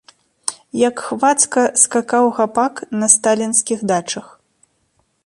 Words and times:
Як 0.87 1.03
хвацка 1.09 1.65
скакаў 1.83 2.25
гапак 2.39 2.73
на 3.03 3.07
сталінскіх 3.17 3.79
дачах! 3.93 4.27